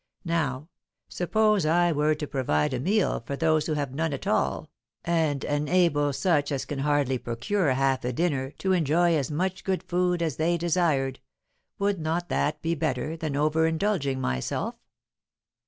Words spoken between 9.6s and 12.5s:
good food as they desired, would not